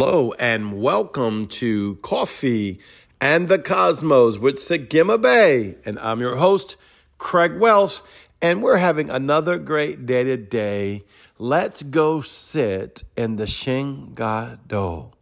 Hello 0.00 0.32
and 0.38 0.80
welcome 0.80 1.46
to 1.46 1.96
Coffee 2.02 2.78
and 3.20 3.48
the 3.48 3.58
Cosmos 3.58 4.38
with 4.38 4.58
Sagima 4.58 5.20
Bay. 5.20 5.74
And 5.84 5.98
I'm 5.98 6.20
your 6.20 6.36
host, 6.36 6.76
Craig 7.18 7.58
Wells. 7.58 8.04
And 8.40 8.62
we're 8.62 8.76
having 8.76 9.10
another 9.10 9.58
great 9.58 10.06
day 10.06 10.22
today. 10.22 11.02
Let's 11.36 11.82
go 11.82 12.20
sit 12.20 13.02
in 13.16 13.34
the 13.34 13.48
Shin 13.48 14.12
Gadol. 14.14 15.16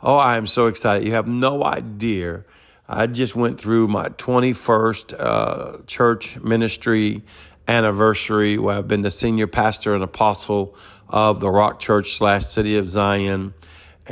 Oh, 0.00 0.16
I 0.16 0.36
am 0.36 0.46
so 0.46 0.68
excited. 0.68 1.04
You 1.04 1.14
have 1.14 1.26
no 1.26 1.64
idea. 1.64 2.44
I 2.88 3.08
just 3.08 3.34
went 3.34 3.58
through 3.58 3.88
my 3.88 4.10
21st 4.10 5.16
uh, 5.18 5.78
church 5.88 6.38
ministry 6.38 7.24
anniversary 7.66 8.56
where 8.56 8.76
I've 8.76 8.86
been 8.86 9.02
the 9.02 9.10
senior 9.10 9.48
pastor 9.48 9.96
and 9.96 10.04
apostle 10.04 10.76
of 11.08 11.40
the 11.40 11.50
Rock 11.50 11.80
Church 11.80 12.12
slash 12.12 12.46
City 12.46 12.78
of 12.78 12.88
Zion. 12.88 13.54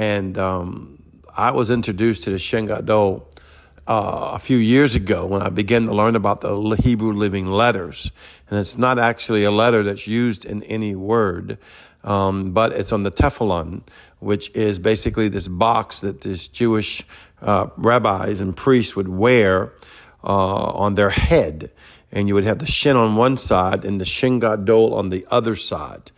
And 0.01 0.39
um, 0.39 1.03
I 1.37 1.51
was 1.51 1.69
introduced 1.71 2.25
to 2.25 2.31
the 2.31 2.39
Shin 2.39 2.65
Gadol 2.65 3.29
uh, 3.87 4.31
a 4.33 4.39
few 4.39 4.57
years 4.57 4.95
ago 4.95 5.27
when 5.27 5.43
I 5.43 5.51
began 5.51 5.85
to 5.85 5.93
learn 5.93 6.17
about 6.17 6.41
the 6.41 6.57
Hebrew 6.83 7.13
living 7.13 7.47
letters. 7.49 8.11
And 8.49 8.59
it's 8.59 8.79
not 8.79 8.99
actually 8.99 9.45
a 9.45 9.51
letter 9.51 9.83
that's 9.83 10.07
used 10.07 10.47
in 10.47 10.63
any 10.63 10.95
word, 10.97 11.59
um, 12.03 12.53
but 12.53 12.73
it's 12.73 12.93
on 12.93 13.03
the 13.03 13.11
tefillin, 13.11 13.83
which 14.21 14.51
is 14.57 14.79
basically 14.79 15.29
this 15.29 15.49
box 15.49 16.01
that 16.01 16.23
these 16.23 16.49
Jewish 16.49 17.05
uh, 17.43 17.67
rabbis 17.77 18.41
and 18.41 18.57
priests 18.57 18.97
would 18.97 19.09
wear 19.09 19.75
uh, 20.25 20.65
on 20.65 20.95
their 20.95 21.11
head. 21.11 21.71
And 22.11 22.27
you 22.27 22.33
would 22.33 22.45
have 22.45 22.59
the 22.59 22.65
shin 22.65 22.97
on 22.97 23.17
one 23.17 23.37
side 23.37 23.85
and 23.85 24.01
the 24.01 24.07
shin 24.07 24.39
gadol 24.39 24.95
on 24.95 25.11
the 25.11 25.27
other 25.31 25.57
side. 25.57 26.11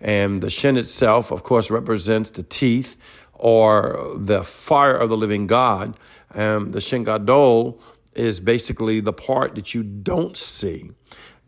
And 0.00 0.40
the 0.40 0.50
shin 0.50 0.76
itself, 0.76 1.30
of 1.30 1.42
course, 1.42 1.70
represents 1.70 2.30
the 2.30 2.42
teeth 2.42 2.96
or 3.40 4.12
the 4.16 4.44
fire 4.44 4.96
of 4.96 5.08
the 5.08 5.16
living 5.16 5.46
God. 5.46 5.96
Um, 6.34 6.68
the 6.68 6.80
Shin 6.80 7.04
Gadol 7.04 7.80
is 8.14 8.38
basically 8.38 9.00
the 9.00 9.14
part 9.14 9.54
that 9.54 9.74
you 9.74 9.82
don't 9.82 10.36
see. 10.36 10.90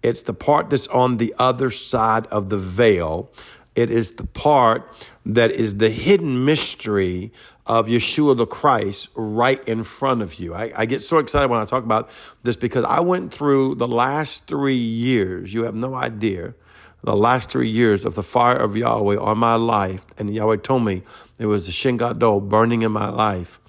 It's 0.02 0.22
the 0.22 0.34
part 0.34 0.70
that's 0.70 0.88
on 0.88 1.18
the 1.18 1.34
other 1.38 1.70
side 1.70 2.26
of 2.26 2.48
the 2.48 2.56
veil. 2.56 3.30
It 3.74 3.90
is 3.90 4.12
the 4.12 4.26
part 4.26 4.90
that 5.24 5.50
is 5.50 5.76
the 5.76 5.90
hidden 5.90 6.44
mystery 6.44 7.30
of 7.66 7.86
Yeshua 7.86 8.36
the 8.36 8.46
Christ 8.46 9.08
right 9.14 9.62
in 9.68 9.84
front 9.84 10.22
of 10.22 10.40
you. 10.40 10.54
I, 10.54 10.72
I, 10.74 10.86
get 10.86 11.02
so 11.02 11.18
excited 11.18 11.48
when 11.48 11.60
I 11.60 11.64
talk 11.64 11.84
about 11.84 12.10
this 12.42 12.56
because 12.56 12.84
I 12.84 13.00
went 13.00 13.32
through 13.32 13.76
the 13.76 13.86
last 13.86 14.46
three 14.46 14.74
years. 14.74 15.54
You 15.54 15.64
have 15.64 15.74
no 15.74 15.94
idea 15.94 16.54
the 17.02 17.16
last 17.16 17.50
three 17.50 17.68
years 17.68 18.04
of 18.04 18.14
the 18.14 18.22
fire 18.22 18.56
of 18.56 18.76
Yahweh 18.76 19.16
on 19.16 19.38
my 19.38 19.54
life. 19.54 20.06
And 20.18 20.32
Yahweh 20.32 20.58
told 20.58 20.84
me 20.84 21.02
it 21.38 21.46
was 21.46 21.66
the 21.66 21.72
Shin 21.72 21.96
Gadol 21.96 22.40
burning 22.40 22.82
in 22.82 22.92
my 22.92 23.08
life 23.08 23.60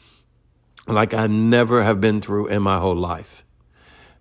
like 0.88 1.14
I 1.14 1.28
never 1.28 1.84
have 1.84 2.02
been 2.02 2.22
through 2.22 2.48
in 2.48 2.62
my 2.62 2.80
whole 2.80 2.96
life. 2.96 3.44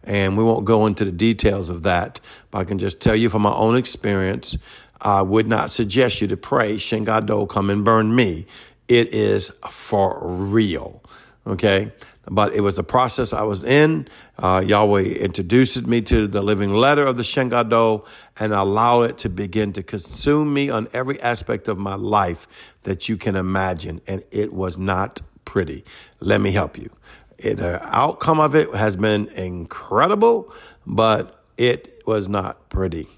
And 0.05 0.37
we 0.37 0.45
won't 0.45 0.65
go 0.65 0.87
into 0.87 1.05
the 1.05 1.13
details 1.13 1.69
of 1.69 1.83
that, 1.83 2.21
but 2.51 2.59
I 2.59 2.65
can 2.65 2.79
just 2.79 3.01
tell 3.01 3.15
you 3.15 3.29
from 3.29 3.43
my 3.43 3.55
own 3.55 3.77
experience, 3.77 4.57
I 5.01 5.23
would 5.23 5.47
not 5.47 5.71
suggest 5.71 6.21
you 6.21 6.29
to 6.29 6.37
pray, 6.37 6.79
Shin 6.79 7.05
Gadol, 7.05 7.47
come 7.47 7.71
and 7.71 7.85
burn 7.85 8.15
me. 8.15 8.47
It 8.89 9.13
is 9.15 9.51
for 9.71 10.19
real. 10.23 11.03
Okay 11.47 11.93
but 12.27 12.55
it 12.55 12.61
was 12.61 12.77
the 12.77 12.85
process 12.85 13.33
I 13.33 13.43
was 13.43 13.65
in. 13.65 14.09
Uh, 14.39 14.63
Yahweh 14.65 15.03
introduced 15.03 15.87
me 15.87 16.01
to 16.03 16.27
the 16.27 16.43
living 16.43 16.73
letter 16.73 17.05
of 17.05 17.17
the 17.17 17.25
Shin 17.25 17.49
Gadol 17.49 18.07
and 18.39 18.53
allowed 18.53 19.03
it 19.03 19.19
to 19.19 19.29
begin 19.29 19.73
to 19.75 19.83
consume 19.83 20.53
me 20.53 20.71
on 20.71 20.89
every 20.93 21.21
aspect 21.21 21.69
of 21.69 21.79
my 21.79 21.95
life 21.95 22.47
that 22.83 23.09
you 23.09 23.17
can 23.17 23.35
imagine. 23.35 24.01
And 24.07 24.23
it 24.31 24.53
was 24.53 24.79
not 24.79 25.21
pretty. 25.45 25.85
Let 26.21 26.41
me 26.41 26.53
help 26.53 26.79
you. 26.79 26.91
The 27.39 27.81
outcome 27.85 28.39
of 28.39 28.55
it 28.55 28.73
has 28.73 28.97
been 28.97 29.27
incredible, 29.29 30.53
but 30.87 31.43
it 31.57 32.03
was 32.07 32.29
not 32.29 32.69
pretty. 32.69 33.09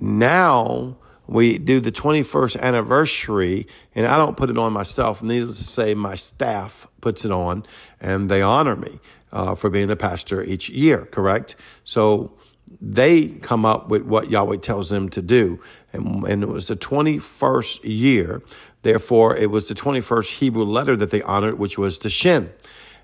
Now, 0.00 0.96
we 1.30 1.58
do 1.58 1.78
the 1.78 1.92
21st 1.92 2.60
anniversary, 2.60 3.68
and 3.94 4.04
I 4.04 4.18
don't 4.18 4.36
put 4.36 4.50
it 4.50 4.58
on 4.58 4.72
myself. 4.72 5.22
Needless 5.22 5.58
to 5.58 5.64
say, 5.64 5.94
my 5.94 6.16
staff 6.16 6.88
puts 7.00 7.24
it 7.24 7.30
on, 7.30 7.64
and 8.00 8.28
they 8.28 8.42
honor 8.42 8.74
me 8.74 8.98
uh, 9.30 9.54
for 9.54 9.70
being 9.70 9.86
the 9.86 9.94
pastor 9.94 10.42
each 10.42 10.68
year, 10.68 11.06
correct? 11.06 11.54
So 11.84 12.32
they 12.80 13.28
come 13.28 13.64
up 13.64 13.90
with 13.90 14.02
what 14.02 14.28
Yahweh 14.28 14.56
tells 14.56 14.90
them 14.90 15.08
to 15.10 15.22
do. 15.22 15.60
And, 15.92 16.26
and 16.26 16.42
it 16.42 16.48
was 16.48 16.66
the 16.66 16.74
21st 16.74 17.80
year. 17.84 18.42
Therefore, 18.82 19.36
it 19.36 19.52
was 19.52 19.68
the 19.68 19.74
21st 19.74 20.38
Hebrew 20.38 20.64
letter 20.64 20.96
that 20.96 21.12
they 21.12 21.22
honored, 21.22 21.60
which 21.60 21.78
was 21.78 22.00
the 22.00 22.10
Shin. 22.10 22.50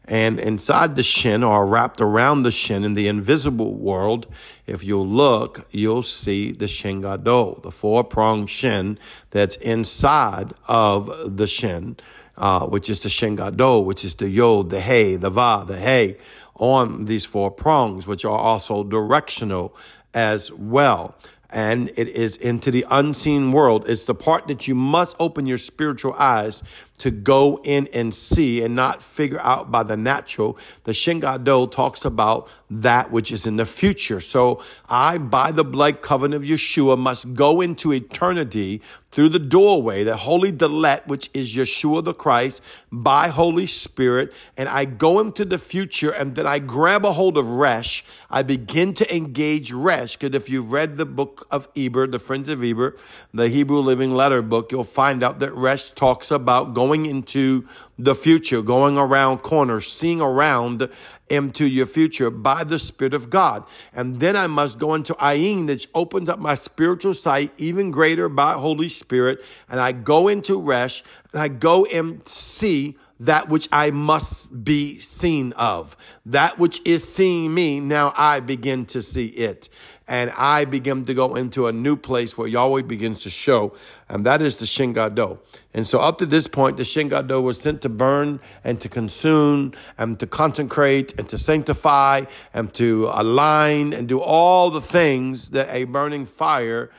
And 0.09 0.39
inside 0.39 0.95
the 0.95 1.03
shin 1.03 1.43
or 1.43 1.67
wrapped 1.67 2.01
around 2.01 2.43
the 2.43 2.53
shin 2.53 2.85
in 2.85 2.95
the 2.95 3.09
invisible 3.09 3.75
world, 3.75 4.29
if 4.67 4.85
you 4.85 5.01
look, 5.01 5.67
you'll 5.71 6.05
see 6.05 6.53
the 6.53 6.69
shin 6.69 7.01
gadol, 7.01 7.61
the 7.63 7.73
four 7.73 8.05
pronged 8.05 8.49
shin 8.49 8.99
that's 9.31 9.57
inside 9.57 10.53
of 10.69 11.37
the 11.37 11.49
shin, 11.49 11.97
uh, 12.37 12.67
which 12.67 12.89
is 12.89 13.01
the 13.01 13.09
shin 13.09 13.35
gadol, 13.35 13.85
which 13.85 14.05
is 14.05 14.15
the 14.15 14.29
yod, 14.29 14.71
the 14.71 14.81
hey, 14.81 15.17
the 15.17 15.31
va, 15.31 15.65
the 15.67 15.79
hey, 15.79 16.19
on 16.55 17.03
these 17.03 17.25
four 17.25 17.51
prongs, 17.51 18.07
which 18.07 18.25
are 18.25 18.39
also 18.39 18.85
directional 18.85 19.77
as 20.15 20.51
well 20.53 21.15
and 21.51 21.91
it 21.97 22.09
is 22.09 22.37
into 22.37 22.71
the 22.71 22.87
unseen 22.91 23.53
world. 23.53 23.89
It's 23.89 24.05
the 24.05 24.15
part 24.15 24.47
that 24.49 24.67
you 24.67 24.75
must 24.75 25.17
open 25.19 25.47
your 25.47 25.59
spiritual 25.59 26.15
eyes 26.15 26.63
to 26.99 27.11
go 27.11 27.61
in 27.63 27.89
and 27.93 28.15
see 28.15 28.63
and 28.63 28.75
not 28.75 29.03
figure 29.03 29.41
out 29.41 29.71
by 29.71 29.83
the 29.83 29.97
natural. 29.97 30.59
The 30.85 30.95
Shin 30.95 31.21
Gadol 31.21 31.69
talks 31.69 32.05
about 32.05 32.49
that 32.69 33.13
which 33.13 33.31
is 33.31 33.47
in 33.47 33.57
the 33.57 33.67
future. 33.67 34.21
So 34.21 34.63
I, 34.89 35.19
by 35.19 35.53
the 35.53 35.65
blood 35.65 36.03
covenant 36.03 36.43
of 36.43 36.49
Yeshua, 36.49 36.99
must 36.99 37.35
go 37.35 37.61
into 37.61 37.93
eternity 37.93 38.83
through 39.11 39.29
the 39.31 39.39
doorway, 39.39 40.05
the 40.05 40.17
holy 40.17 40.53
delet, 40.53 41.07
which 41.07 41.31
is 41.33 41.55
Yeshua 41.55 42.05
the 42.05 42.13
Christ, 42.13 42.63
by 42.91 43.29
Holy 43.29 43.67
Spirit, 43.67 44.33
and 44.57 44.69
I 44.69 44.85
go 44.85 45.21
into 45.21 45.45
the 45.45 45.59
future 45.59 46.11
and 46.11 46.35
then 46.35 46.47
I 46.47 46.59
grab 46.59 47.05
a 47.05 47.13
hold 47.13 47.39
of 47.39 47.49
Resh. 47.49 48.05
I 48.29 48.43
begin 48.43 48.93
to 48.95 49.17
engage 49.17 49.73
Resh, 49.73 50.17
because 50.17 50.37
if 50.37 50.51
you've 50.51 50.73
read 50.73 50.97
the 50.97 51.07
book 51.07 51.47
of 51.51 51.69
Eber, 51.77 52.09
the 52.09 52.19
Friends 52.19 52.49
of 52.49 52.63
Eber, 52.63 52.97
the 53.33 53.49
Hebrew 53.49 53.79
Living 53.79 54.15
Letter 54.15 54.43
book, 54.43 54.73
you'll 54.73 54.85
find 54.85 55.23
out 55.23 55.39
that 55.39 55.55
Resh 55.55 55.93
talks 55.93 56.31
about 56.31 56.75
going 56.75 56.87
going 56.87 57.07
into 57.07 57.67
the 57.99 58.15
future, 58.15 58.61
going 58.63 58.99
around 58.99 59.39
corners, 59.39 59.91
seeing 59.91 60.21
around 60.21 60.89
into 61.29 61.67
your 61.67 61.87
future 61.87 62.31
by 62.31 62.63
the 62.63 62.79
Spirit 62.79 63.15
of 63.15 63.31
God. 63.31 63.65
And 63.93 64.21
then 64.21 64.37
I 64.37 64.47
must 64.47 64.79
go 64.79 64.95
into 64.95 65.15
Ayin, 65.15 65.67
that 65.67 65.87
opens 65.95 66.29
up 66.29 66.39
my 66.39 66.55
spiritual 66.55 67.15
sight 67.15 67.53
even 67.57 67.91
greater 67.91 68.29
by 68.29 68.53
Holy 68.55 68.89
Spirit. 68.89 69.43
And 69.69 69.81
I 69.81 69.93
go 69.93 70.29
into 70.29 70.61
Resh 70.61 71.03
and 71.33 71.41
I 71.41 71.49
go 71.49 71.87
and 71.87 72.27
see 72.29 72.97
that 73.19 73.49
which 73.49 73.69
I 73.73 73.91
must 73.91 74.65
be 74.65 74.99
seen 74.99 75.53
of. 75.53 75.97
That 76.25 76.59
which 76.59 76.81
is 76.85 77.11
seeing 77.11 77.55
me, 77.55 77.81
now 77.81 78.13
I 78.17 78.41
begin 78.41 78.87
to 78.87 79.03
see 79.03 79.27
it 79.27 79.69
and 80.09 80.31
I 80.37 80.65
begin 80.65 81.05
to 81.07 81.15
go 81.15 81.35
into 81.35 81.67
a 81.67 81.73
new 81.73 81.97
place 81.97 82.39
where 82.39 82.47
Yahweh 82.47 82.83
begins 82.83 83.23
to 83.25 83.31
show, 83.31 83.75
and 84.09 84.25
that 84.25 84.41
is 84.41 84.57
the 84.57 84.67
Shin 84.67 84.93
Gadol. 84.93 85.43
And 85.75 85.87
so 85.87 85.99
up 85.99 86.19
to 86.19 86.27
this 86.27 86.47
point, 86.47 86.77
the 86.77 86.85
Shin 86.85 87.09
Gadol 87.09 87.43
was 87.43 87.61
sent 87.61 87.83
to 87.83 87.89
burn 87.89 88.41
and 88.63 88.81
to 88.81 88.89
consume 88.89 89.73
and 89.99 90.19
to 90.21 90.27
consecrate 90.27 91.19
and 91.19 91.29
to 91.29 91.37
sanctify 91.37 92.25
and 92.55 92.73
to 92.75 93.11
align 93.13 93.93
and 93.93 94.09
do 94.09 94.21
all 94.21 94.71
the 94.71 94.81
things 94.81 95.51
that 95.51 95.69
a 95.71 95.85
burning 95.85 96.25
fire 96.25 96.91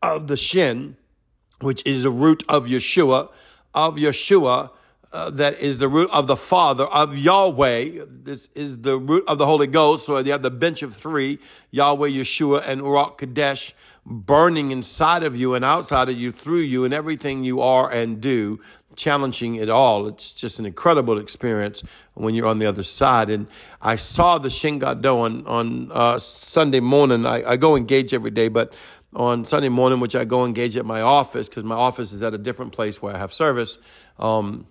of 0.00 0.28
the 0.28 0.36
Shin, 0.36 0.96
which 1.60 1.82
is 1.84 2.04
the 2.04 2.10
root 2.10 2.44
of 2.48 2.66
Yeshua, 2.66 3.30
of 3.74 3.96
Yeshua, 3.96 4.70
uh, 5.14 5.30
that 5.30 5.60
is 5.60 5.78
the 5.78 5.88
root 5.88 6.10
of 6.10 6.26
the 6.26 6.36
Father, 6.36 6.84
of 6.84 7.16
Yahweh. 7.16 8.04
This 8.08 8.48
is 8.56 8.82
the 8.82 8.98
root 8.98 9.24
of 9.28 9.38
the 9.38 9.46
Holy 9.46 9.68
Ghost. 9.68 10.06
So 10.06 10.18
you 10.18 10.32
have 10.32 10.42
the 10.42 10.50
bench 10.50 10.82
of 10.82 10.94
three, 10.94 11.38
Yahweh, 11.70 12.08
Yeshua, 12.08 12.66
and 12.66 12.80
Ruach 12.80 13.16
Kadesh 13.18 13.74
burning 14.04 14.72
inside 14.72 15.22
of 15.22 15.36
you 15.36 15.54
and 15.54 15.64
outside 15.64 16.08
of 16.08 16.16
you, 16.16 16.32
through 16.32 16.60
you, 16.60 16.84
and 16.84 16.92
everything 16.92 17.44
you 17.44 17.60
are 17.60 17.88
and 17.90 18.20
do, 18.20 18.60
challenging 18.96 19.54
it 19.54 19.70
all. 19.70 20.08
It's 20.08 20.32
just 20.32 20.58
an 20.58 20.66
incredible 20.66 21.18
experience 21.18 21.84
when 22.14 22.34
you're 22.34 22.46
on 22.46 22.58
the 22.58 22.66
other 22.66 22.82
side. 22.82 23.30
And 23.30 23.46
I 23.80 23.94
saw 23.94 24.38
the 24.38 24.50
Shin 24.50 24.80
Gadol 24.80 25.20
on, 25.20 25.46
on 25.46 25.92
uh, 25.92 26.18
Sunday 26.18 26.80
morning. 26.80 27.24
I, 27.24 27.52
I 27.52 27.56
go 27.56 27.76
engage 27.76 28.12
every 28.12 28.32
day, 28.32 28.48
but 28.48 28.74
on 29.14 29.44
Sunday 29.44 29.68
morning, 29.68 30.00
which 30.00 30.16
I 30.16 30.24
go 30.24 30.44
engage 30.44 30.76
at 30.76 30.84
my 30.84 31.00
office, 31.00 31.48
because 31.48 31.62
my 31.62 31.76
office 31.76 32.12
is 32.12 32.20
at 32.24 32.34
a 32.34 32.38
different 32.38 32.72
place 32.72 33.00
where 33.00 33.14
I 33.14 33.18
have 33.18 33.32
service. 33.32 33.78
Um, 34.18 34.66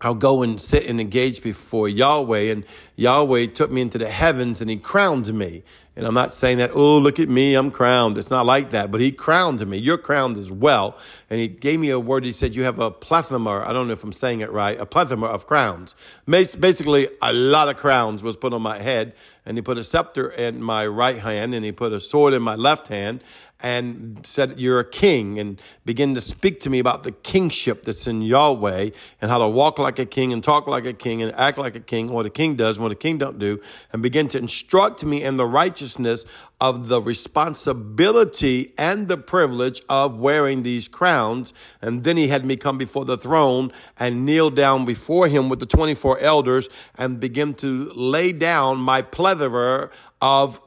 I'll 0.00 0.14
go 0.14 0.42
and 0.42 0.60
sit 0.60 0.84
and 0.86 1.00
engage 1.00 1.42
before 1.42 1.88
Yahweh, 1.88 2.52
and 2.52 2.64
Yahweh 2.96 3.46
took 3.46 3.70
me 3.70 3.80
into 3.80 3.98
the 3.98 4.10
heavens 4.10 4.60
and 4.60 4.68
he 4.68 4.76
crowned 4.76 5.32
me. 5.32 5.62
And 5.98 6.06
I'm 6.06 6.12
not 6.12 6.34
saying 6.34 6.58
that, 6.58 6.72
oh, 6.74 6.98
look 6.98 7.18
at 7.18 7.30
me, 7.30 7.54
I'm 7.54 7.70
crowned. 7.70 8.18
It's 8.18 8.30
not 8.30 8.44
like 8.44 8.68
that, 8.70 8.92
but 8.92 9.00
he 9.00 9.10
crowned 9.10 9.66
me. 9.66 9.78
You're 9.78 9.96
crowned 9.96 10.36
as 10.36 10.52
well. 10.52 10.98
And 11.30 11.40
he 11.40 11.48
gave 11.48 11.80
me 11.80 11.88
a 11.88 11.98
word. 11.98 12.26
He 12.26 12.32
said, 12.32 12.54
You 12.54 12.64
have 12.64 12.78
a 12.78 12.90
plethora, 12.90 13.66
I 13.66 13.72
don't 13.72 13.86
know 13.86 13.94
if 13.94 14.04
I'm 14.04 14.12
saying 14.12 14.40
it 14.40 14.52
right, 14.52 14.78
a 14.78 14.84
plethora 14.84 15.26
of 15.26 15.46
crowns. 15.46 15.96
Basically, 16.26 17.08
a 17.22 17.32
lot 17.32 17.70
of 17.70 17.78
crowns 17.78 18.22
was 18.22 18.36
put 18.36 18.52
on 18.52 18.60
my 18.60 18.78
head. 18.78 19.14
And 19.46 19.56
he 19.56 19.62
put 19.62 19.78
a 19.78 19.84
scepter 19.84 20.28
in 20.28 20.60
my 20.60 20.86
right 20.88 21.18
hand, 21.18 21.54
and 21.54 21.64
he 21.64 21.70
put 21.70 21.92
a 21.92 22.00
sword 22.00 22.34
in 22.34 22.42
my 22.42 22.56
left 22.56 22.88
hand 22.88 23.22
and 23.60 24.20
said, 24.24 24.60
You're 24.60 24.80
a 24.80 24.88
king, 24.88 25.38
and 25.38 25.60
begin 25.84 26.14
to 26.14 26.20
speak 26.20 26.60
to 26.60 26.70
me 26.70 26.78
about 26.78 27.02
the 27.02 27.12
kingship 27.12 27.84
that's 27.84 28.06
in 28.06 28.22
Yahweh 28.22 28.90
and 29.20 29.30
how 29.30 29.38
to 29.38 29.48
walk 29.48 29.78
like 29.78 29.98
a 29.98 30.06
king 30.06 30.32
and 30.32 30.44
talk 30.44 30.66
like 30.66 30.84
a 30.84 30.92
king 30.92 31.22
and 31.22 31.34
act 31.34 31.58
like 31.58 31.74
a 31.74 31.80
king, 31.80 32.08
what 32.08 32.26
a 32.26 32.30
king 32.30 32.56
does, 32.56 32.78
what 32.78 32.92
a 32.92 32.94
king 32.94 33.18
don't 33.18 33.38
do, 33.38 33.60
and 33.92 34.02
begin 34.02 34.28
to 34.28 34.38
instruct 34.38 35.04
me 35.04 35.22
in 35.22 35.36
the 35.36 35.46
righteousness 35.46 36.26
of 36.60 36.88
the 36.88 37.00
responsibility 37.02 38.72
and 38.78 39.08
the 39.08 39.16
privilege 39.16 39.82
of 39.88 40.18
wearing 40.18 40.62
these 40.62 40.88
crowns. 40.88 41.52
And 41.82 42.04
then 42.04 42.16
he 42.16 42.28
had 42.28 42.44
me 42.46 42.56
come 42.56 42.78
before 42.78 43.04
the 43.04 43.18
throne 43.18 43.72
and 43.98 44.24
kneel 44.24 44.50
down 44.50 44.84
before 44.84 45.28
him 45.28 45.48
with 45.48 45.60
the 45.60 45.66
24 45.66 46.18
elders 46.20 46.68
and 46.96 47.20
begin 47.20 47.54
to 47.54 47.90
lay 47.94 48.32
down 48.32 48.78
my 48.78 49.02
plethora 49.02 49.90
of 50.20 50.60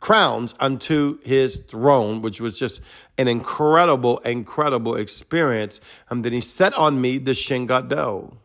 crowns 0.00 0.54
unto 0.60 1.18
his 1.22 1.58
throne, 1.58 2.22
which 2.22 2.40
was 2.40 2.58
just 2.58 2.80
an 3.16 3.28
incredible, 3.28 4.18
incredible 4.18 4.94
experience. 4.94 5.80
And 6.08 6.24
then 6.24 6.32
he 6.32 6.40
set 6.40 6.74
on 6.74 7.00
me 7.00 7.18
the 7.18 7.34
Shin 7.34 7.66
Gadol. 7.66 8.36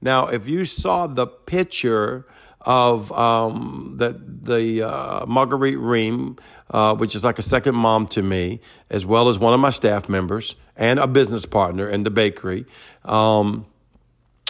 Now, 0.00 0.26
if 0.26 0.48
you 0.48 0.64
saw 0.64 1.06
the 1.06 1.26
picture 1.26 2.26
of 2.60 3.12
um, 3.12 3.94
the, 3.96 4.20
the 4.42 4.82
uh, 4.82 5.26
Marguerite 5.26 5.78
Ream, 5.78 6.36
uh, 6.70 6.94
which 6.96 7.14
is 7.14 7.22
like 7.22 7.38
a 7.38 7.42
second 7.42 7.74
mom 7.74 8.06
to 8.08 8.22
me, 8.22 8.60
as 8.90 9.06
well 9.06 9.28
as 9.28 9.38
one 9.38 9.54
of 9.54 9.60
my 9.60 9.70
staff 9.70 10.08
members 10.08 10.56
and 10.76 10.98
a 10.98 11.06
business 11.06 11.46
partner 11.46 11.88
in 11.88 12.02
the 12.02 12.10
bakery, 12.10 12.66
um, 13.04 13.66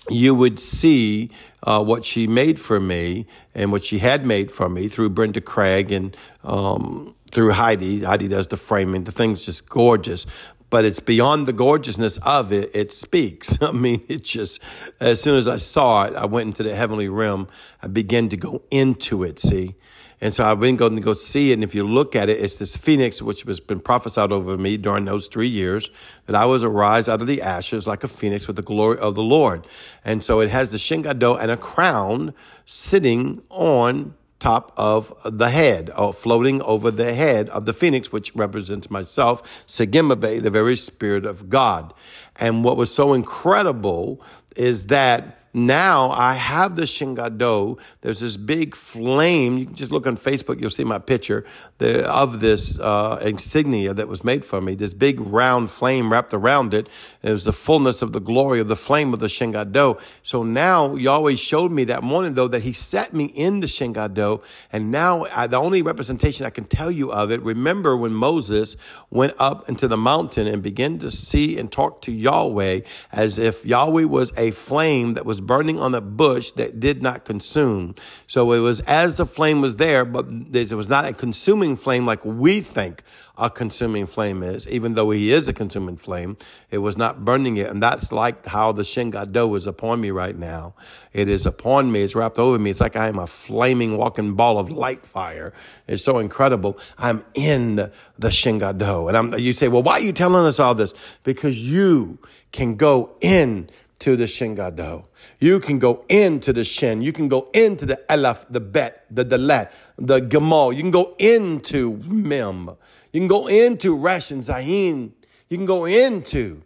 you 0.09 0.35
would 0.35 0.59
see 0.59 1.31
uh, 1.63 1.83
what 1.83 2.05
she 2.05 2.27
made 2.27 2.59
for 2.59 2.79
me 2.79 3.27
and 3.55 3.73
what 3.73 3.85
she 3.85 3.99
had 3.99 4.27
made 4.27 4.51
for 4.51 4.69
me 4.69 4.89
through 4.89 5.11
Brenda 5.11 5.41
Craig 5.41 5.91
and 5.93 6.17
um, 6.43 7.15
through 7.31 7.53
Heidi. 7.53 8.05
Heidi 8.05 8.29
does 8.29 8.49
the 8.49 8.57
framing. 8.57 9.05
The 9.05 9.13
thing's 9.13 9.45
just 9.45 9.69
gorgeous. 9.69 10.27
But 10.75 10.85
it's 10.85 10.99
beyond 10.99 11.47
the 11.47 11.53
gorgeousness 11.53 12.19
of 12.25 12.53
it. 12.53 12.75
It 12.75 12.93
speaks. 12.93 13.57
I 13.63 13.71
mean, 13.71 14.03
it 14.09 14.25
just, 14.25 14.61
as 14.99 15.23
soon 15.23 15.37
as 15.37 15.47
I 15.47 15.57
saw 15.57 16.03
it, 16.07 16.17
I 16.17 16.27
went 16.27 16.49
into 16.49 16.65
the 16.65 16.75
heavenly 16.75 17.07
realm. 17.07 17.47
I 17.81 17.87
began 17.87 18.29
to 18.31 18.37
go 18.37 18.61
into 18.73 19.23
it, 19.23 19.39
see? 19.39 19.77
And 20.21 20.35
so 20.35 20.45
I've 20.45 20.59
been 20.59 20.75
going 20.75 20.97
to 20.97 21.01
go 21.01 21.15
see 21.15 21.53
it. 21.53 21.55
And 21.55 21.63
if 21.63 21.77
you 21.77 21.85
look 21.85 22.17
at 22.17 22.29
it, 22.29 22.41
it's 22.41 22.59
this 22.59 22.77
phoenix, 22.77 23.23
which 23.23 23.43
has 23.43 23.61
been 23.61 23.79
prophesied 23.79 24.33
over 24.33 24.59
me 24.59 24.77
during 24.77 25.05
those 25.05 25.29
three 25.29 25.47
years, 25.47 25.93
that 26.27 26.35
I 26.35 26.45
was 26.45 26.65
arise 26.65 27.09
out 27.09 27.21
of 27.21 27.29
the 27.29 27.41
ashes 27.41 27.87
like 27.87 28.03
a 28.03 28.09
phoenix 28.09 28.49
with 28.49 28.57
the 28.57 28.63
glory 28.63 28.99
of 28.99 29.15
the 29.15 29.23
Lord. 29.23 29.69
And 30.05 30.25
so 30.25 30.41
it 30.41 30.51
has 30.51 30.73
the 30.73 30.79
Shin 30.79 31.03
Gadol 31.03 31.37
and 31.37 31.53
a 31.53 31.57
crown 31.57 32.35
sitting 32.65 33.45
on 33.49 34.15
top 34.45 34.73
of 34.77 35.15
the 35.25 35.49
head, 35.49 35.91
or 35.97 36.13
floating 36.13 36.61
over 36.61 36.91
the 36.91 37.15
head 37.15 37.49
of 37.49 37.65
the 37.65 37.73
phoenix, 37.73 38.13
which 38.13 38.31
represents 38.35 38.91
myself, 38.91 39.65
Segimabe, 39.67 40.43
the 40.43 40.51
very 40.51 40.77
spirit 40.77 41.25
of 41.25 41.49
God. 41.49 41.95
And 42.37 42.63
what 42.63 42.77
was 42.77 42.95
so 42.95 43.15
incredible 43.15 44.23
is 44.57 44.87
that 44.87 45.45
now 45.57 46.11
I 46.11 46.35
have 46.35 46.75
the 46.75 46.85
Shin 46.85 47.15
Gadol. 47.15 47.79
There's 48.01 48.19
this 48.19 48.37
big 48.37 48.75
flame. 48.75 49.57
You 49.57 49.67
can 49.67 49.77
just 49.77 49.93
look 49.93 50.05
on 50.05 50.17
Facebook, 50.17 50.61
you'll 50.61 50.71
see 50.71 50.83
my 50.83 50.99
picture 50.99 51.45
of 51.81 52.41
this 52.41 52.79
uh, 52.81 53.21
insignia 53.23 53.95
that 53.95 54.09
was 54.09 54.25
made 54.25 54.45
for 54.45 54.61
me. 54.61 54.75
This 54.75 54.93
big 54.93 55.21
round 55.21 55.71
flame 55.71 56.11
wrapped 56.11 56.35
around 56.35 56.75
it. 56.75 56.89
It 57.23 57.31
was 57.31 57.45
the 57.45 57.53
fullness 57.53 58.03
of 58.03 58.13
the 58.13 58.21
glory 58.21 58.59
of 58.59 58.67
the 58.67 58.75
flame 58.75 59.15
of 59.15 59.21
the 59.21 59.29
Shin 59.29 59.53
Gadol. 59.53 60.01
So 60.25 60.43
now 60.43 60.97
Yahweh 60.97 61.37
showed 61.37 61.71
me 61.71 61.85
that 61.85 62.03
morning, 62.03 62.35
though, 62.35 62.49
that 62.49 62.63
He 62.63 62.73
set 62.73 63.15
me 63.15 63.27
in 63.27 63.61
the 63.61 63.69
Shin 63.69 63.93
Gadol. 63.93 64.43
And 64.73 64.91
now 64.91 65.27
I, 65.33 65.47
the 65.47 65.59
only 65.59 65.83
representation 65.83 66.47
I 66.47 66.51
can 66.51 66.65
tell 66.65 66.91
you 66.91 67.13
of 67.13 67.31
it, 67.31 67.41
remember 67.43 67.97
when 67.97 68.13
Moses 68.13 68.77
went 69.09 69.35
up 69.39 69.69
into 69.69 69.87
the 69.87 69.97
mountain 69.97 70.49
and 70.49 70.65
began 70.65 70.99
to 70.99 71.13
see 71.13 71.59
and 71.59 71.71
talk 71.71 72.03
to 72.03 72.13
Yahweh 72.13 72.81
as 73.13 73.39
if 73.39 73.65
Yahweh 73.65 74.05
was 74.05 74.37
a 74.37 74.44
flame 74.51 75.15
that 75.15 75.27
was 75.27 75.41
burning 75.41 75.79
on 75.79 75.95
a 75.95 76.01
bush 76.01 76.51
that 76.53 76.81
did 76.81 77.03
not 77.03 77.25
consume. 77.25 77.95
So 78.27 78.53
it 78.53 78.61
was 78.61 78.81
as 78.81 79.17
the 79.17 79.27
flame 79.27 79.61
was 79.61 79.77
there, 79.77 80.05
but 80.05 80.27
it 80.53 80.73
was 80.73 80.89
not 80.89 81.05
a 81.05 81.13
consuming 81.13 81.77
flame 81.77 82.07
like 82.07 82.25
we 82.25 82.61
think 82.61 83.03
a 83.37 83.51
consuming 83.51 84.07
flame 84.07 84.43
is, 84.43 84.69
even 84.69 84.95
though 84.95 85.11
he 85.11 85.33
is 85.33 85.49
a 85.49 85.53
consuming 85.53 85.97
flame. 85.97 86.37
It 86.71 86.79
was 86.79 86.97
not 86.97 87.25
burning 87.25 87.57
it. 87.57 87.69
And 87.69 87.83
that's 87.83 88.13
like 88.13 88.47
how 88.47 88.71
the 88.73 88.85
Shin 88.85 89.11
Gadol 89.11 89.57
is 89.57 89.67
upon 89.67 90.01
me 90.01 90.11
right 90.11 90.37
now. 90.37 90.75
It 91.13 91.29
is 91.29 91.45
upon 91.45 91.91
me. 91.91 92.03
It's 92.03 92.15
wrapped 92.15 92.39
over 92.39 92.59
me. 92.59 92.71
It's 92.71 92.81
like 92.81 92.97
I 92.97 93.09
am 93.09 93.19
a 93.19 93.27
flaming 93.27 93.97
walking 93.97 94.35
ball 94.35 94.59
of 94.59 94.71
light 94.71 95.05
fire. 95.05 95.53
It's 95.89 96.05
so 96.05 96.19
incredible. 96.19 96.79
I'm 96.97 97.25
in 97.35 97.91
the 98.19 98.31
Shin 98.31 98.59
Gadol. 98.59 99.09
And 99.09 99.17
I'm, 99.17 99.39
you 99.39 99.53
say, 99.53 99.67
well, 99.67 99.83
why 99.83 99.95
are 99.95 100.03
you 100.03 100.13
telling 100.13 100.47
us 100.47 100.61
all 100.61 100.75
this? 100.75 100.95
Because 101.25 101.59
you 101.59 102.19
can 102.53 102.77
go 102.77 103.17
in 103.21 103.69
to 104.05 104.17
the 104.17 104.27
Shin 104.27 104.55
Gadol. 104.55 105.09
You 105.41 105.61
can 105.61 105.79
go 105.79 106.05
into 106.11 106.53
the 106.53 106.63
Shin. 106.63 107.01
You 107.01 107.11
can 107.11 107.27
go 107.27 107.49
into 107.55 107.87
the 107.87 108.03
Elaf, 108.11 108.45
the 108.51 108.61
Bet, 108.61 109.07
the 109.11 109.25
Dalet, 109.25 109.71
the 109.97 110.21
Gamal. 110.21 110.77
You 110.77 110.83
can 110.83 110.91
go 110.91 111.15
into 111.19 111.97
Mem. 112.05 112.77
You 113.15 113.21
can 113.21 113.29
go 113.29 113.47
into 113.47 113.97
Resh 113.97 114.31
and 114.31 114.43
Zayin. 114.43 115.13
You 115.49 115.57
can 115.57 115.65
go 115.65 115.87
into 115.87 116.61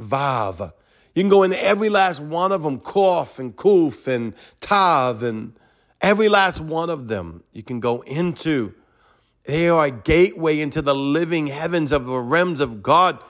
Vav. 0.00 0.72
You 1.14 1.22
can 1.22 1.30
go 1.30 1.44
into 1.44 1.62
every 1.62 1.90
last 1.90 2.18
one 2.18 2.50
of 2.50 2.64
them, 2.64 2.80
Kof 2.80 3.38
and 3.38 3.54
Kuf 3.54 4.08
and 4.08 4.34
Tav 4.60 5.22
and 5.22 5.52
every 6.00 6.28
last 6.28 6.60
one 6.60 6.90
of 6.90 7.06
them. 7.06 7.44
You 7.52 7.62
can 7.62 7.78
go 7.78 8.00
into. 8.00 8.74
They 9.44 9.68
are 9.68 9.86
a 9.86 9.90
gateway 9.92 10.58
into 10.58 10.82
the 10.82 10.94
living 10.94 11.46
heavens 11.46 11.92
of 11.92 12.06
the 12.06 12.18
realms 12.18 12.58
of 12.58 12.82
God. 12.82 13.20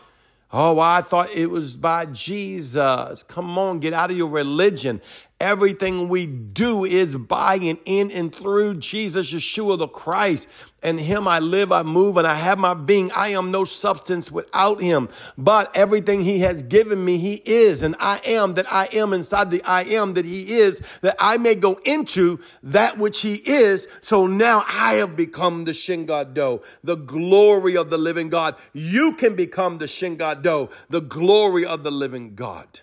Oh, 0.52 0.81
I 0.81 1.02
thought 1.02 1.31
it 1.35 1.47
was 1.47 1.76
by 1.76 2.06
Jesus. 2.06 3.22
Come 3.25 3.56
on, 3.56 3.79
get 3.79 3.93
out 3.93 4.10
of 4.10 4.17
your 4.17 4.29
religion 4.29 5.01
Everything 5.41 6.11
we 6.11 6.27
do 6.27 6.85
is 6.85 7.17
by 7.17 7.55
and 7.55 7.79
in 7.87 8.11
and 8.11 8.35
through 8.35 8.75
Jesus, 8.75 9.32
Yeshua 9.32 9.79
the 9.79 9.89
Christ. 9.89 10.49
And 10.82 11.01
him 11.01 11.27
I 11.27 11.39
live, 11.39 11.73
I 11.73 11.82
move, 11.82 12.19
and 12.19 12.27
I 12.27 12.35
have 12.35 12.59
my 12.59 12.75
being. 12.75 13.11
I 13.13 13.29
am 13.29 13.51
no 13.51 13.65
substance 13.65 14.31
without 14.31 14.81
him. 14.82 15.09
But 15.39 15.75
everything 15.75 16.23
he 16.23 16.41
has 16.41 16.63
given 16.63 17.03
me, 17.05 17.17
he 17.19 17.35
is. 17.44 17.82
And 17.82 17.97
I 17.99 18.20
am 18.25 18.55
that 18.55 18.70
I 18.70 18.89
am 18.93 19.13
inside 19.15 19.51
the 19.51 19.63
I 19.65 19.82
am 19.85 20.15
that 20.15 20.27
he 20.27 20.59
is, 20.59 20.81
that 21.01 21.17
I 21.19 21.39
may 21.39 21.55
go 21.55 21.81
into 21.85 22.41
that 22.63 22.99
which 22.99 23.23
he 23.23 23.35
is. 23.35 23.89
So 24.03 24.27
now 24.27 24.65
I 24.69 24.94
have 24.94 25.17
become 25.17 25.65
the 25.65 25.75
Shin 25.75 26.05
Gadol, 26.05 26.63
the 26.85 26.97
glory 26.97 27.77
of 27.77 27.89
the 27.89 27.99
living 27.99 28.29
God. 28.29 28.56
You 28.75 29.15
can 29.15 29.37
become 29.37 29.79
the 29.79 29.89
Shin 29.89 30.17
Gadol, 30.17 30.70
the 30.91 31.01
glory 31.01 31.65
of 31.65 31.82
the 31.82 31.93
living 31.93 32.35
God. 32.35 32.81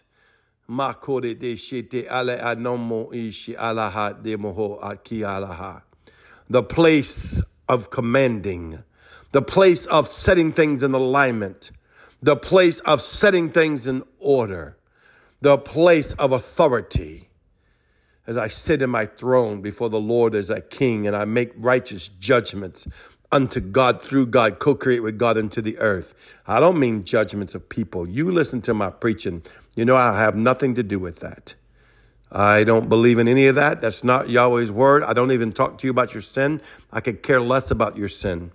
The 6.50 6.64
place 6.64 7.44
of 7.70 7.90
commanding, 7.90 8.84
the 9.32 9.42
place 9.42 9.86
of 9.86 10.08
setting 10.08 10.52
things 10.52 10.84
in 10.84 10.94
alignment, 10.94 11.72
the 12.22 12.36
place 12.36 12.80
of 12.82 13.02
setting 13.02 13.50
things 13.50 13.88
in 13.88 14.04
order, 14.20 14.78
the 15.42 15.58
place 15.58 16.14
of 16.14 16.32
authority. 16.34 17.30
As 18.26 18.36
I 18.36 18.50
sit 18.50 18.82
in 18.82 18.90
my 18.90 19.06
throne 19.06 19.62
before 19.62 19.90
the 19.90 20.02
Lord 20.02 20.36
as 20.36 20.50
a 20.50 20.60
king 20.60 21.08
and 21.08 21.16
I 21.16 21.24
make 21.24 21.54
righteous 21.56 22.10
judgments 22.10 22.86
unto 23.32 23.60
God 23.60 24.02
through 24.02 24.28
God, 24.28 24.60
co 24.60 24.76
create 24.76 25.02
with 25.02 25.18
God 25.18 25.38
into 25.38 25.62
the 25.62 25.78
earth. 25.80 26.16
I 26.46 26.60
don't 26.60 26.80
mean 26.80 27.04
judgments 27.04 27.56
of 27.56 27.68
people. 27.68 28.08
You 28.08 28.32
listen 28.32 28.62
to 28.64 28.74
my 28.74 28.90
preaching. 28.90 29.44
You 29.76 29.86
know, 29.86 29.96
I 29.96 30.18
have 30.20 30.36
nothing 30.36 30.76
to 30.76 30.84
do 30.84 31.00
with 31.00 31.20
that. 31.20 31.56
I 32.32 32.64
don't 32.64 32.90
believe 32.90 33.20
in 33.20 33.28
any 33.28 33.48
of 33.48 33.56
that. 33.56 33.80
That's 33.82 34.04
not 34.04 34.30
Yahweh's 34.30 34.72
word. 34.72 35.04
I 35.04 35.14
don't 35.14 35.32
even 35.32 35.54
talk 35.54 35.78
to 35.78 35.88
you 35.88 35.92
about 35.92 36.14
your 36.14 36.22
sin. 36.22 36.62
I 36.92 37.00
could 37.00 37.24
care 37.24 37.40
less 37.40 37.72
about 37.72 37.98
your 37.98 38.10
sin. 38.10 38.52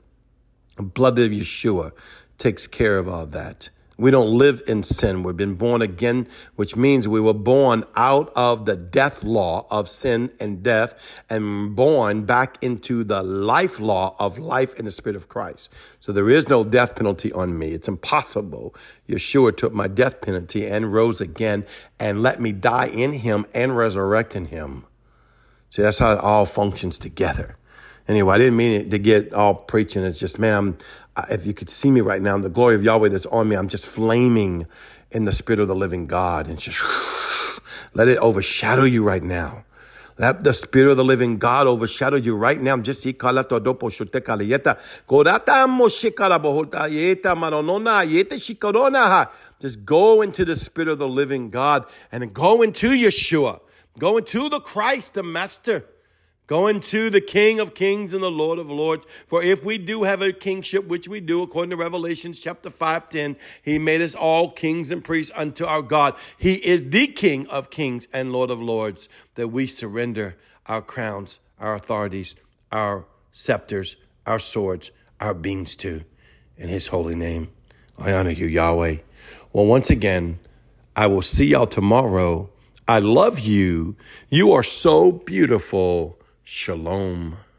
The 0.76 0.82
blood 0.82 1.18
of 1.18 1.30
Yeshua 1.30 1.92
takes 2.38 2.66
care 2.66 2.98
of 2.98 3.08
all 3.08 3.26
that. 3.26 3.70
We 4.02 4.11
don't 4.11 4.37
live 4.37 4.62
in 4.66 4.82
sin. 4.82 5.23
We've 5.23 5.37
been 5.37 5.54
born 5.54 5.80
again, 5.80 6.26
which 6.56 6.75
means 6.75 7.06
we 7.06 7.21
were 7.21 7.32
born 7.32 7.85
out 7.94 8.32
of 8.35 8.64
the 8.64 8.75
death 8.75 9.23
law 9.23 9.64
of 9.71 9.88
sin 9.88 10.32
and 10.40 10.61
death 10.61 11.23
and 11.30 11.76
born 11.76 12.25
back 12.25 12.59
into 12.64 13.04
the 13.04 13.23
life 13.23 13.78
law 13.78 14.16
of 14.18 14.40
life 14.40 14.75
in 14.75 14.87
the 14.87 14.90
spirit 14.90 15.14
of 15.14 15.28
Christ. 15.28 15.73
So 16.00 16.11
there 16.11 16.28
is 16.28 16.49
no 16.49 16.64
death 16.64 16.97
penalty 16.97 17.30
on 17.30 17.56
me. 17.56 17.68
It's 17.68 17.87
impossible. 17.87 18.75
Yeshua 19.09 19.56
took 19.56 19.73
my 19.73 19.87
death 19.87 20.21
penalty 20.21 20.66
and 20.66 20.92
rose 20.92 21.21
again 21.21 21.64
and 22.00 22.25
let 22.25 22.40
me 22.40 22.50
die 22.50 22.88
in 22.88 23.12
him 23.12 23.47
and 23.54 23.76
resurrect 23.76 24.35
in 24.35 24.47
him. 24.47 24.85
See, 25.71 25.82
that's 25.82 26.00
how 26.00 26.14
it 26.14 26.18
all 26.18 26.44
functions 26.44 26.99
together. 26.99 27.54
Anyway, 28.12 28.35
I 28.35 28.37
didn't 28.37 28.59
mean 28.59 28.73
it 28.78 28.90
to 28.90 28.99
get 28.99 29.33
all 29.33 29.54
preaching. 29.54 30.04
It's 30.04 30.19
just, 30.19 30.38
man, 30.38 30.54
I'm, 30.54 30.78
if 31.31 31.47
you 31.47 31.54
could 31.54 31.71
see 31.71 31.90
me 31.90 32.02
right 32.02 32.21
now, 32.21 32.37
the 32.37 32.50
glory 32.50 32.75
of 32.75 32.83
Yahweh 32.83 33.09
that's 33.09 33.25
on 33.25 33.49
me, 33.49 33.57
I'm 33.57 33.69
just 33.69 33.87
flaming 33.87 34.66
in 35.12 35.25
the 35.25 35.33
spirit 35.33 35.61
of 35.61 35.69
the 35.69 35.75
living 35.75 36.07
God. 36.07 36.47
And 36.47 36.59
just 36.59 36.83
let 37.95 38.09
it 38.09 38.19
overshadow 38.19 38.83
you 38.85 39.02
right 39.02 39.23
now. 39.23 39.64
Let 40.19 40.45
the 40.45 40.52
spirit 40.52 40.90
of 40.90 40.99
the 40.99 41.04
living 41.04 41.38
God 41.38 41.66
overshadow 41.66 42.16
you 42.16 42.37
right 42.37 42.61
now. 42.61 42.76
Just 42.76 43.02
just 43.02 43.16
go 49.87 50.21
into 50.21 50.45
the 50.45 50.57
spirit 50.57 50.88
of 50.88 50.99
the 50.99 51.09
living 51.09 51.49
God 51.49 51.87
and 52.12 52.35
go 52.35 52.61
into 52.61 52.90
Yeshua. 52.90 53.61
Go 53.99 54.19
into 54.19 54.50
the 54.50 54.61
Christ, 54.61 55.14
the 55.14 55.23
Master. 55.23 55.87
Going 56.49 56.80
to 56.80 57.08
the 57.08 57.20
King 57.20 57.61
of 57.61 57.72
Kings 57.72 58.12
and 58.12 58.22
the 58.22 58.30
Lord 58.30 58.58
of 58.58 58.68
Lords. 58.68 59.06
For 59.26 59.42
if 59.42 59.64
we 59.64 59.78
do 59.78 60.02
have 60.02 60.22
a 60.22 60.32
kingship, 60.32 60.87
which 60.87 61.06
we 61.06 61.20
do, 61.20 61.42
according 61.42 61.70
to 61.70 61.76
Revelations 61.76 62.38
chapter 62.38 62.68
5, 62.68 63.08
10, 63.08 63.37
he 63.62 63.78
made 63.78 64.00
us 64.00 64.14
all 64.14 64.50
kings 64.50 64.90
and 64.90 65.04
priests 65.04 65.32
unto 65.37 65.64
our 65.64 65.82
God. 65.82 66.16
He 66.37 66.54
is 66.54 66.90
the 66.90 67.06
King 67.06 67.46
of 67.46 67.70
Kings 67.70 68.08
and 68.12 68.32
Lord 68.32 68.50
of 68.50 68.61
Lords, 68.61 69.08
that 69.37 69.49
we 69.49 69.68
surrender 69.68 70.37
our 70.66 70.82
crowns, 70.82 71.38
our 71.61 71.75
authorities, 71.75 72.34
our 72.72 73.06
scepters, 73.30 73.96
our 74.26 74.38
swords, 74.38 74.90
our 75.20 75.34
beings 75.34 75.76
to. 75.76 76.04
In 76.56 76.68
his 76.68 76.88
holy 76.88 77.14
name, 77.14 77.50
I 77.96 78.12
honor 78.12 78.30
you, 78.30 78.46
Yahweh. 78.46 78.99
Well, 79.52 79.66
once 79.66 79.90
again, 79.90 80.40
I 80.96 81.06
will 81.06 81.22
see 81.22 81.46
y'all 81.46 81.66
tomorrow. 81.66 82.50
I 82.88 82.99
love 82.99 83.38
you. 83.38 83.96
You 84.28 84.52
are 84.52 84.64
so 84.64 85.12
beautiful. 85.12 86.18
Shalom. 86.54 87.38